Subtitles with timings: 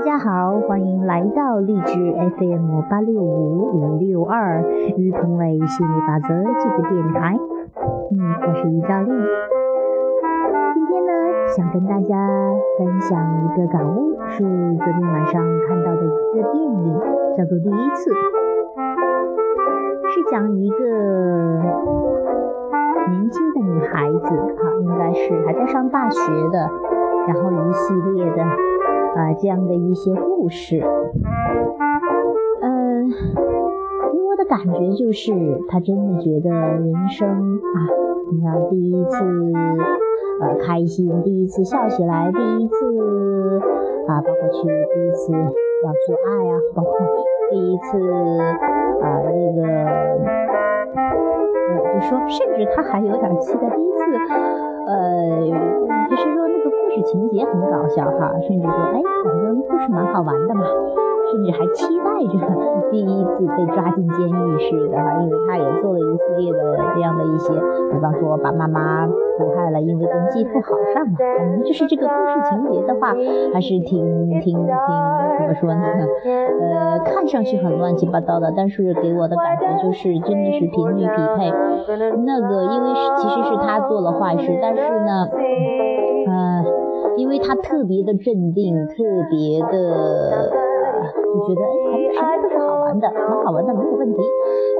[0.00, 1.92] 大家好，欢迎来到励志
[2.38, 4.64] FM 八六五五六二
[4.96, 6.28] 于鹏伟心理法则
[6.58, 7.38] 这个电台。
[8.10, 9.14] 嗯，我是于教练。
[10.72, 11.12] 今天呢，
[11.54, 12.16] 想跟大家
[12.78, 14.38] 分享一个感悟，是
[14.78, 16.98] 昨天晚上看到的一个电影，
[17.36, 18.10] 叫做《第一次》，
[20.08, 20.76] 是讲一个
[23.10, 26.70] 年轻的女孩子，哈，应该是还在上大学的，
[27.28, 28.42] 然后一系列的。
[29.16, 30.80] 啊，这样的一些故事，
[32.62, 35.32] 嗯，给我的感觉就是，
[35.68, 37.78] 他真的觉得人生啊，
[38.32, 39.24] 你看第一次
[40.40, 43.60] 呃开心，第一次笑起来，第一次
[44.08, 46.92] 啊，包括去第一次要做爱啊，包括
[47.50, 47.98] 第一次
[49.02, 49.62] 啊，这个
[51.68, 53.98] 呃，就说，甚至他还有点期待第一次，
[54.86, 55.40] 呃，
[56.08, 56.50] 就是说。
[56.62, 60.62] 这个故事情节很搞笑哈，甚至说，哎，反正故事蛮好玩的嘛，
[61.32, 67.54] 甚至还期待着第一次被抓进监狱似的哈，因为他也做了一系列的这样的一些，
[67.90, 73.14] 比方说把妈妈毒害了，因为跟继父好上了，反正就是这个故事情节的话，
[73.54, 74.66] 还是挺挺挺
[75.38, 75.82] 怎么说呢？
[76.60, 81.50] 呃，看上去很乱七八糟的，但是给我的感觉就是真的是频率匹配。
[82.26, 85.26] 那个因为是其实是他做了坏事，但是呢，
[87.20, 88.94] 因为他特别的镇定，特
[89.28, 90.48] 别的
[91.12, 94.22] 就觉得哎，反正什么都是好玩的，很好玩的，没有问题。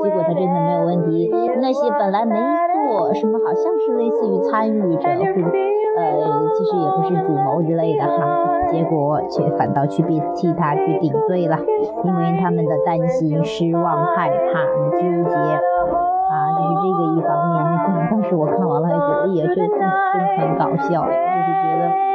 [0.03, 1.31] 结果他真的没有问题。
[1.61, 2.35] 那些本来没
[2.73, 5.47] 做什么，好像是类似于参与者或者
[5.99, 11.59] 呃，其实也不是主谋之类的哈，结果却反倒去替替他去顶罪了，
[12.05, 14.65] 因为他们的担心、失望、害怕、
[14.97, 17.61] 纠结啊，就是这个一方面。
[17.85, 19.69] 可能当时我看完了，还觉得也是真
[20.39, 22.10] 很搞笑，就是觉得。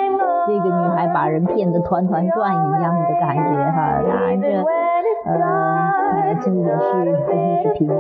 [0.48, 4.48] 这个女孩把人骗得团团转一样的感觉哈，当然这
[5.26, 5.36] 呃，
[6.40, 7.96] 这也是真的是匹配匹配。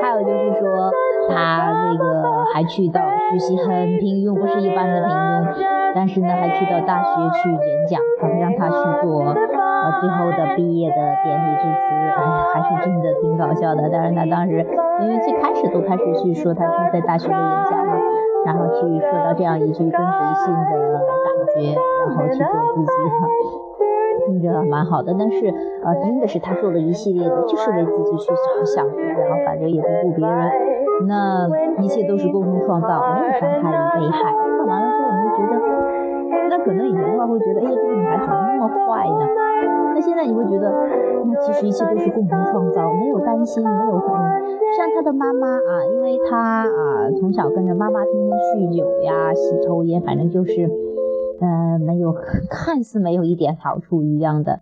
[0.00, 0.90] 还有就是说，
[1.28, 5.44] 她这个还去到学习很平庸，不是一般的平庸，
[5.94, 8.00] 但是呢还去到大学去演讲，
[8.38, 13.90] 让她去做呃最后的毕业的典礼致辞，哎呀，还是真的挺搞笑的。
[13.92, 14.64] 但是她当时
[15.00, 17.92] 因为最开始都开始去说她她在大学的演讲嘛，
[18.46, 21.00] 然后去说到这样一句跟随性的。
[21.54, 21.74] 觉，
[22.06, 22.92] 然后去做自己，
[24.26, 25.14] 听着蛮好的。
[25.18, 25.46] 但是，
[25.82, 30.50] 呃，真的是他做了一系列的，就是为自己去着想，然后反正也不顾别人，
[31.06, 31.48] 那
[31.82, 34.34] 一切都是共同创造，没有伤害与危害。
[34.58, 35.54] 看完了之后，我们就觉得，
[36.50, 39.26] 那可能以前的话会觉得，哎呀，这个女孩怎么那么坏呢？
[39.94, 40.70] 那现在你会觉得，
[41.24, 50.70] 那其实一切都是共同创造，没有担心，没有像他的妈妈啊，因为他啊从小跟着妈妈天天酗酒呀、吸抽烟，反正就是。
[51.40, 52.12] 呃，没有，
[52.50, 54.60] 看似没有一点好处一样的，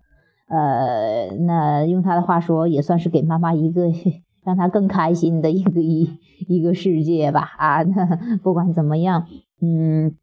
[0.48, 3.88] 呃，那用他的话说，也算是给妈妈一个
[4.44, 6.18] 让他更开心的一个 一
[6.48, 7.40] 一个世界吧。
[7.58, 9.26] 啊，那不管怎么样，
[9.60, 10.16] 嗯，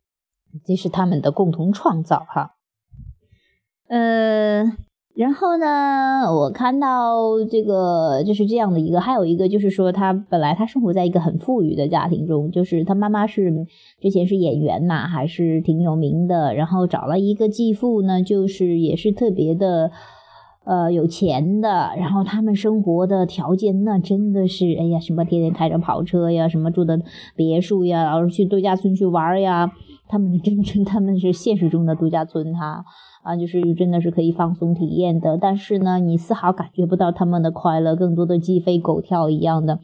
[0.65, 2.55] 这是他们的共同创造哈，
[3.89, 4.63] 呃。
[5.15, 13.65] 然后呢，我看到这个就是这样的一个，还有一个就是说，他本来他生活在一个很富裕的家庭中，就是他妈妈是
[14.01, 16.53] 之前是演员嘛，还是挺有名的。
[16.53, 19.89] 然后找了一个继父呢，就是也是特别的，
[20.65, 21.91] 呃，有钱的。
[21.97, 26.99] 然后他们生活的条件那真的是，哎呀，什么天天开着跑车呀，什么住的
[27.37, 29.71] 别墅呀，老是去度假村去玩呀。
[30.07, 32.83] 他们真正他们是现实中的度假村哈。
[33.25, 39.79] 啊就是真的是可以放松体验的，但是呢，你丝毫感觉不到他们的快乐，更多的鸡飞狗跳一样的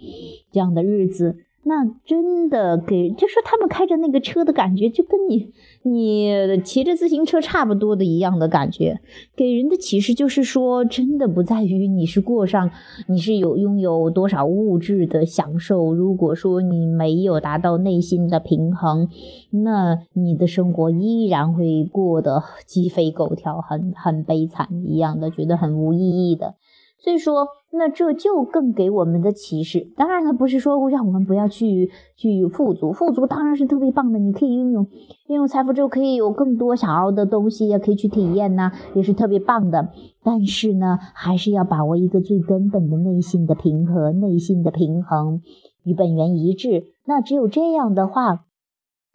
[0.51, 1.37] 这样的日子。
[1.63, 5.51] 那真的给，就说他们开着那个车的感觉，就跟你
[5.83, 8.99] 你骑着自行车差不多的一样的感觉，
[9.35, 12.71] 给人的启示就是说，真的不在于你是过上，
[13.07, 15.93] 你是有拥有多少物质的享受。
[15.93, 19.07] 如果说你没有达到内心的平衡，
[19.51, 26.55] 那你的生活依然会过得鸡飞狗跳，很很悲惨一样的，觉得很无意义的。
[27.03, 29.91] 所以说，那这就更给我们的启示。
[29.97, 34.19] 当然了，不是说让我们不要去去富足，富足当然是特别棒的。
[34.19, 34.85] 你可以拥有
[35.27, 39.89] 拥有财富之后，可以有更多想要的东西，也可以去体验呐，也是特别棒的。
[40.21, 45.41] 但是呢，还是要把握一个最根本的内心的平和，内心的平衡
[45.83, 46.85] 与本源一致。
[47.05, 48.45] 那只有这样的话，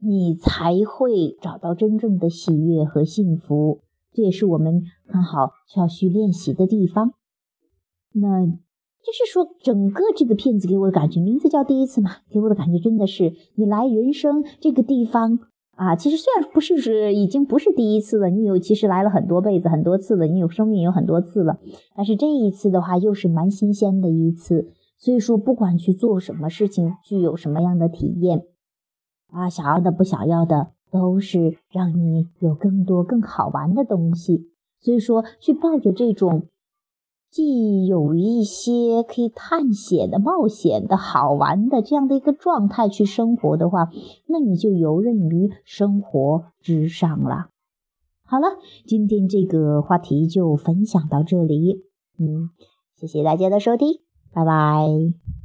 [0.02, 3.78] 你才会找到真正的喜悦和幸福。
[4.12, 7.12] 这也是我们很好需要去练习的地方。
[8.18, 15.38] 那就是说，整个这个片子给我的感觉，名字叫第一次嘛，给我的感觉真的是，你来人生这个地方
[15.76, 21.60] 啊，其实虽然不是是已经不是第一次了，你有其实来了很多辈子很多次了，你有生命有很多次了，
[21.94, 28.42] 但是这一次的话又是蛮新鲜的一次，所以说不管去做什么事情，具有什么样的体验，
[29.28, 34.48] 啊，想要的不想要的，都是让你有更多更好玩的东西，
[34.80, 36.48] 所以说去抱着这种。
[37.30, 43.90] 既有一些可以探险的、冒险的、好玩的这样的一个状态去生活的话，
[44.26, 47.48] 那你就游刃于生活之上了。
[48.24, 48.46] 好了，
[48.86, 51.84] 今天这个话题就分享到这里，
[52.18, 52.50] 嗯，
[52.96, 54.00] 谢谢大家的收听，
[54.32, 55.35] 拜拜。